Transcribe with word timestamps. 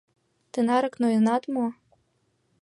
Тынарак 0.51 0.95
ноенат 1.01 1.43
мо? 1.53 1.67